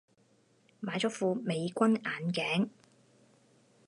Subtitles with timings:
[0.81, 2.69] 買咗副美軍眼鏡